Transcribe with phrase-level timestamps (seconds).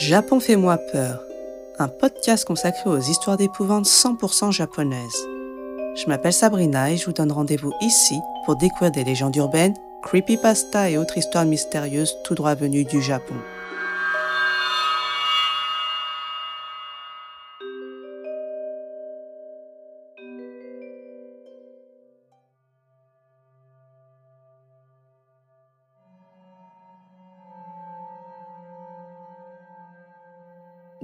[0.00, 1.22] Japon fait-moi peur,
[1.78, 5.26] un podcast consacré aux histoires d'épouvante 100% japonaises.
[5.94, 8.14] Je m'appelle Sabrina et je vous donne rendez-vous ici
[8.46, 13.34] pour découvrir des légendes urbaines, creepypasta et autres histoires mystérieuses tout droit venues du Japon.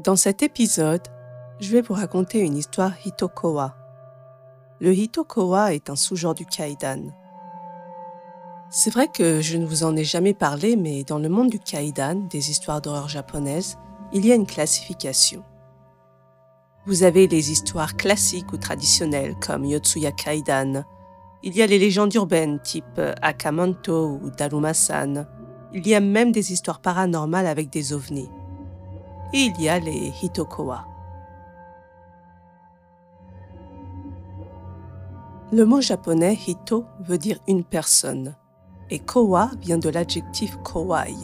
[0.05, 1.01] Dans cet épisode,
[1.59, 3.75] je vais vous raconter une histoire Hitokowa.
[4.79, 7.15] Le Hitokowa est un sous-genre du Kaidan.
[8.69, 11.59] C'est vrai que je ne vous en ai jamais parlé, mais dans le monde du
[11.59, 13.79] Kaidan, des histoires d'horreur japonaises,
[14.13, 15.43] il y a une classification.
[16.85, 20.85] Vous avez les histoires classiques ou traditionnelles comme Yotsuya Kaidan.
[21.43, 25.27] Il y a les légendes urbaines type Akamanto ou Darumasan.
[25.73, 28.29] Il y a même des histoires paranormales avec des ovnis
[29.39, 30.87] il y a les Hitokowa.
[35.53, 38.35] Le mot japonais hito veut dire une personne
[38.89, 41.15] et kowa vient de l'adjectif kowai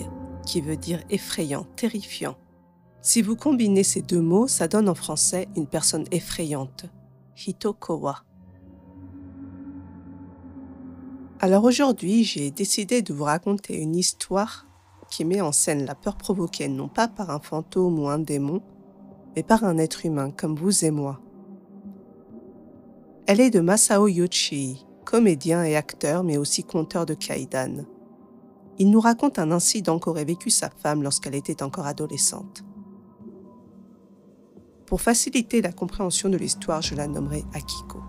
[0.45, 2.37] qui veut dire effrayant, terrifiant.
[3.01, 6.85] Si vous combinez ces deux mots, ça donne en français une personne effrayante.
[7.47, 8.25] Hitokowa.
[11.41, 14.67] Alors aujourd'hui, j'ai décidé de vous raconter une histoire
[15.13, 18.63] qui met en scène la peur provoquée non pas par un fantôme ou un démon,
[19.37, 21.21] mais par un être humain comme vous et moi.
[23.27, 27.85] Elle est de Masao Yoshi, comédien et acteur, mais aussi conteur de Kaidan.
[28.79, 32.65] Il nous raconte un incident qu'aurait vécu sa femme lorsqu'elle était encore adolescente.
[34.87, 38.01] Pour faciliter la compréhension de l'histoire, je la nommerai Akiko.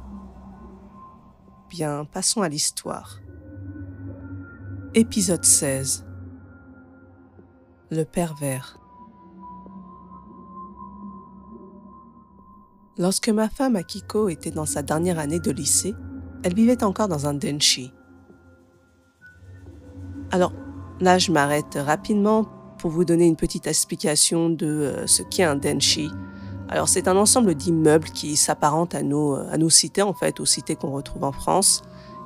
[1.70, 3.20] Bien, passons à l'histoire.
[4.94, 6.06] Épisode 16
[7.94, 8.80] le pervers.
[12.98, 15.95] Lorsque ma femme Akiko était dans sa dernière année de lycée,
[16.43, 17.92] elle vivait encore dans un denshi.
[20.32, 20.53] Alors
[20.99, 22.45] là, je m'arrête rapidement
[22.77, 26.09] pour vous donner une petite explication de euh, ce qu'est un denshi.
[26.70, 30.45] Alors c'est un ensemble d'immeubles qui s'apparentent à nos, à nos cités en fait, aux
[30.45, 31.82] cités qu'on retrouve en France.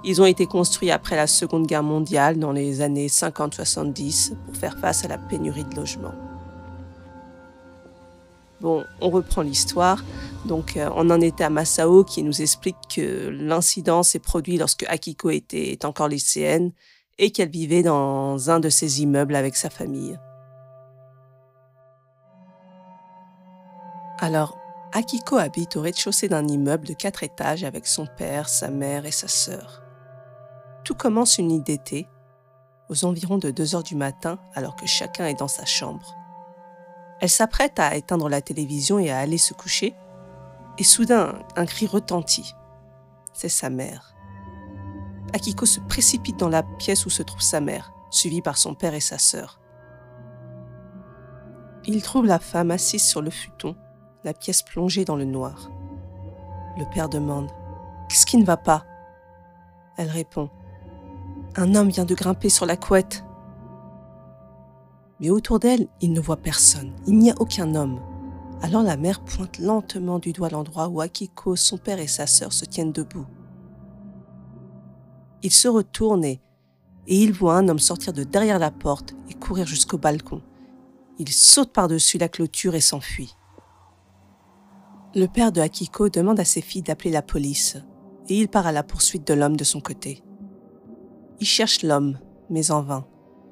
[0.09, 4.79] Ils ont été construits après la Seconde Guerre mondiale dans les années 50-70 pour faire
[4.79, 6.15] face à la pénurie de logements.
[8.61, 10.05] Bon, on reprend l'histoire.
[10.45, 14.85] Donc, euh, on en était à Masao qui nous explique que l'incident s'est produit lorsque
[14.87, 16.71] Akiko était encore lycéenne
[17.19, 20.17] et qu'elle vivait dans un de ses immeubles avec sa famille.
[24.19, 24.57] Alors,
[24.93, 29.11] Akiko habite au rez-de-chaussée d'un immeuble de quatre étages avec son père, sa mère et
[29.11, 29.83] sa sœur.
[30.87, 32.07] Tout commence une nuit d'été,
[32.87, 36.15] aux environs de 2 heures du matin, alors que chacun est dans sa chambre.
[37.19, 39.97] Elle s'apprête à éteindre la télévision et à aller se coucher,
[40.77, 42.55] et soudain, un cri retentit.
[43.33, 44.15] C'est sa mère.
[45.33, 48.93] Akiko se précipite dans la pièce où se trouve sa mère, suivie par son père
[48.93, 49.59] et sa sœur.
[51.83, 53.75] Il trouve la femme assise sur le futon,
[54.23, 55.69] la pièce plongée dans le noir.
[56.77, 57.49] Le père demande⁇
[58.07, 58.77] Qu'est-ce qui ne va pas?⁇
[59.97, 60.49] Elle répond
[61.57, 63.25] un homme vient de grimper sur la couette.
[65.19, 66.93] Mais autour d'elle, il ne voit personne.
[67.07, 67.99] Il n'y a aucun homme.
[68.61, 72.53] Alors la mère pointe lentement du doigt l'endroit où Akiko, son père et sa sœur
[72.53, 73.25] se tiennent debout.
[75.41, 76.41] Il se retourne et,
[77.07, 80.43] et il voit un homme sortir de derrière la porte et courir jusqu'au balcon.
[81.17, 83.35] Il saute par-dessus la clôture et s'enfuit.
[85.15, 87.77] Le père de Akiko demande à ses filles d'appeler la police
[88.29, 90.23] et il part à la poursuite de l'homme de son côté.
[91.39, 92.17] Il cherche l'homme,
[92.49, 93.05] mais en vain.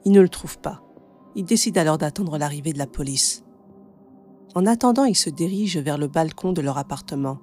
[0.06, 0.81] Il ne le trouve pas.
[1.35, 3.44] Il décide alors d'attendre l'arrivée de la police.
[4.56, 7.40] En attendant, il se dirige vers le balcon de leur appartement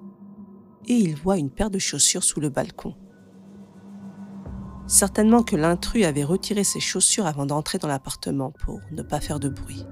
[0.87, 2.95] et il voit une paire de chaussures sous le balcon.
[4.87, 9.39] Certainement que l'intrus avait retiré ses chaussures avant d'entrer dans l'appartement pour ne pas faire
[9.39, 9.85] de bruit.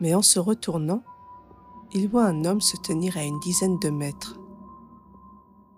[0.00, 1.02] Mais en se retournant,
[1.92, 4.38] il voit un homme se tenir à une dizaine de mètres.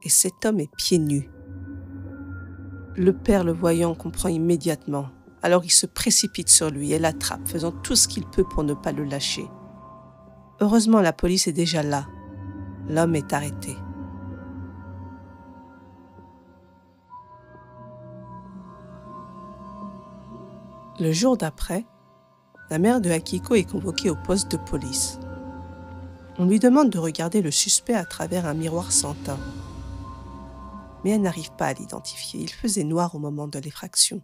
[0.03, 1.31] Et cet homme est pieds nus.
[2.97, 5.09] Le père, le voyant, comprend immédiatement.
[5.43, 8.75] Alors il se précipite sur lui et l'attrape, faisant tout ce qu'il peut pour ne
[8.75, 9.49] pas le lâcher.
[10.61, 12.07] Heureusement, la police est déjà là.
[12.89, 13.77] L'homme est arrêté.
[20.99, 21.87] Le jour d'après,
[22.69, 25.19] la mère de Akiko est convoquée au poste de police.
[26.39, 29.39] On lui demande de regarder le suspect à travers un miroir sans teint
[31.05, 32.41] mais elle n'arrive pas à l'identifier.
[32.41, 34.23] Il faisait noir au moment de l'effraction.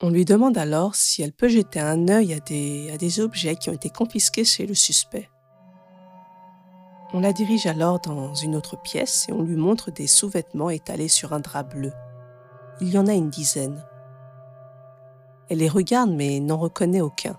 [0.00, 3.56] On lui demande alors si elle peut jeter un œil à des, à des objets
[3.56, 5.28] qui ont été confisqués chez le suspect.
[7.12, 11.08] On la dirige alors dans une autre pièce et on lui montre des sous-vêtements étalés
[11.08, 11.92] sur un drap bleu.
[12.80, 13.84] Il y en a une dizaine.
[15.48, 17.36] Elle les regarde mais n'en reconnaît aucun.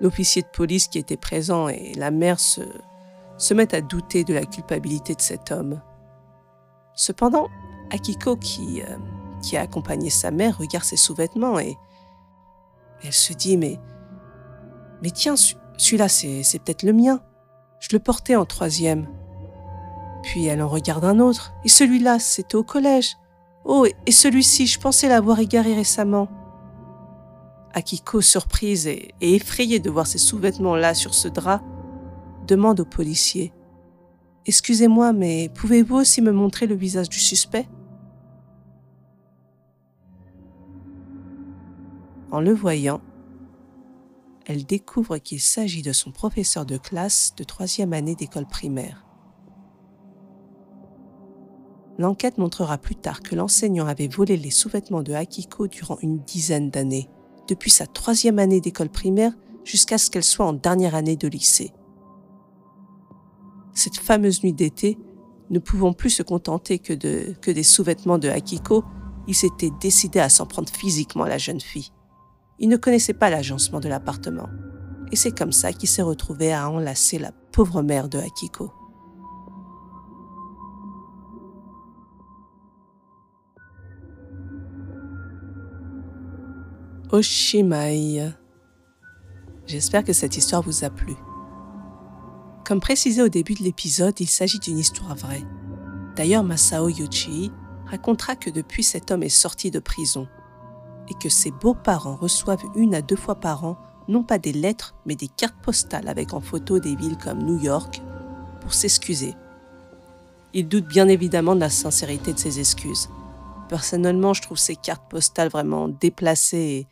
[0.00, 2.60] L'officier de police qui était présent et la mère se,
[3.38, 5.80] se mettent à douter de la culpabilité de cet homme.
[6.94, 7.48] Cependant,
[7.90, 8.96] Akiko, qui, euh,
[9.40, 11.76] qui a accompagné sa mère, regarde ses sous-vêtements et
[13.04, 13.78] elle se dit Mais,
[15.02, 17.20] mais tiens, celui-là, c'est, peut-être le mien.
[17.78, 19.06] Je le portais en troisième.
[20.24, 21.52] Puis elle en regarde un autre.
[21.64, 23.16] Et celui-là, c'était au collège.
[23.64, 26.28] Oh, et celui-ci, je pensais l'avoir égaré récemment.
[27.74, 31.62] Akiko, surprise et, effrayée de voir ses sous-vêtements là sur ce drap,
[32.48, 33.52] demande au policier
[34.46, 37.68] Excusez-moi, mais pouvez-vous aussi me montrer le visage du suspect?
[42.30, 43.00] En le voyant,
[44.46, 49.04] elle découvre qu'il s'agit de son professeur de classe de troisième année d'école primaire.
[51.98, 56.70] L'enquête montrera plus tard que l'enseignant avait volé les sous-vêtements de Akiko durant une dizaine
[56.70, 57.10] d'années
[57.48, 59.32] depuis sa troisième année d'école primaire
[59.64, 61.72] jusqu'à ce qu'elle soit en dernière année de lycée.
[63.78, 64.98] Cette fameuse nuit d'été,
[65.50, 68.82] ne pouvant plus se contenter que, de, des sous-vêtements de Akiko,
[69.28, 71.92] il s'était décidé à s'en prendre physiquement à la jeune fille.
[72.58, 74.48] Il ne connaissait pas l'agencement de l'appartement.
[75.12, 78.72] Et c'est comme ça qu'il s'est retrouvé à enlacer la pauvre mère de Akiko.
[87.12, 88.32] Oshimai.
[89.66, 91.14] J'espère que cette histoire vous a plu.
[92.68, 95.42] Comme précisé au début de l'épisode, il s'agit d'une histoire vraie.
[96.16, 97.50] D'ailleurs, Masao Yuchi
[97.86, 100.28] racontera que depuis cet homme est sorti de prison
[101.08, 104.94] et que ses beaux-parents reçoivent une à deux fois par an non pas des lettres
[105.06, 108.02] mais des cartes postales avec en photo des villes comme New York
[108.60, 109.34] pour s'excuser.
[110.52, 113.08] Il doute bien évidemment de la sincérité de ses excuses.
[113.70, 116.86] Personnellement, je trouve ces cartes postales vraiment déplacées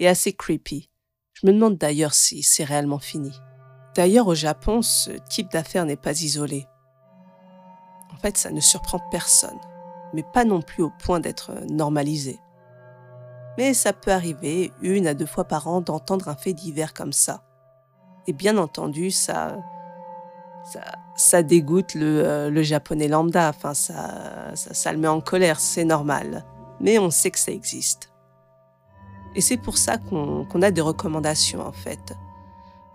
[0.00, 0.88] et assez creepy.
[1.34, 3.30] Je me demande d'ailleurs si c'est réellement fini.
[3.94, 6.66] D'ailleurs, au Japon, ce type d'affaire n'est pas isolé.
[8.12, 9.58] En fait, ça ne surprend personne,
[10.12, 12.38] mais pas non plus au point d'être normalisé.
[13.58, 17.12] Mais ça peut arriver une à deux fois par an d'entendre un fait divers comme
[17.12, 17.42] ça.
[18.26, 19.56] Et bien entendu, ça,
[21.16, 25.58] ça, dégoûte le, euh, le, japonais lambda, enfin, ça, ça, ça le met en colère,
[25.58, 26.44] c'est normal.
[26.80, 28.10] Mais on sait que ça existe.
[29.34, 32.14] Et c'est pour ça qu'on a des recommandations en fait.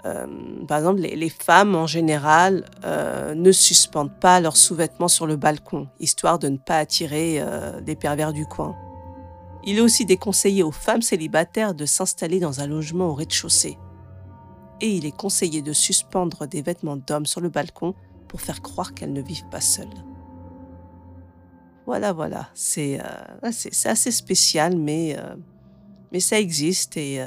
[0.05, 0.27] Euh,
[0.67, 5.87] par exemple, les, femmes en général euh, ne suspendent pas leurs sous-vêtements sur le balcon,
[5.99, 8.75] histoire de ne pas attirer euh, des pervers du coin.
[9.63, 13.79] Il est aussi déconseillé aux femmes célibataires de s'installer dans un logement au rez-de-chaussée.
[14.79, 17.95] Et il est conseillé de suspendre des vêtements d'hommes sur le balcon
[18.27, 19.87] pour faire croire qu'elles ne vivent pas seules.
[21.87, 22.99] Voilà, voilà, c'est
[23.85, 25.15] assez spécial, mais
[26.11, 27.23] mais ça existe et,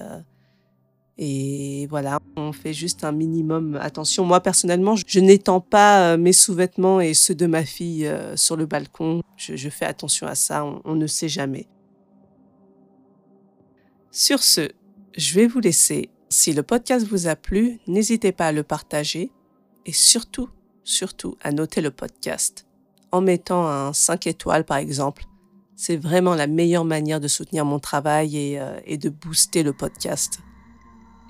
[1.19, 4.25] et voilà, on fait juste un minimum attention.
[4.25, 8.57] Moi, personnellement, je n'étends pas euh, mes sous-vêtements et ceux de ma fille euh, sur
[8.57, 9.23] le balcon.
[9.37, 11.67] Je, fais attention à ça, on, ne sait jamais.
[14.13, 14.69] Sur ce,
[15.17, 16.11] je vais vous laisser.
[16.29, 19.33] Si le podcast vous a plu, n'hésitez pas à le partager
[19.87, 20.51] et surtout,
[20.85, 22.67] surtout à noter le podcast
[23.11, 25.25] en mettant un 5 étoiles par exemple
[25.79, 30.41] c'est vraiment la meilleure manière de soutenir mon travail euh, et, de booster le podcast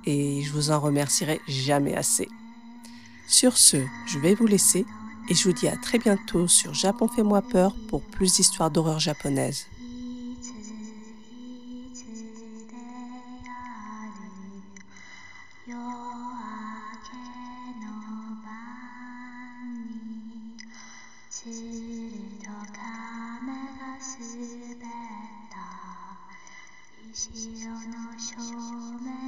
[0.08, 2.28] et je vous en remercierai jamais assez.
[3.28, 4.86] Sur ce, je vais vous laisser
[5.28, 8.98] et je vous dis à très bientôt sur Japon Fais-moi peur pour plus d'histoires d'horreur
[8.98, 9.66] japonaise.
[27.18, 28.42] 「潮の正
[29.02, 29.24] 面」